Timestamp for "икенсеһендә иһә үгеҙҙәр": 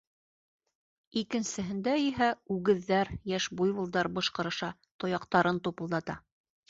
1.21-3.11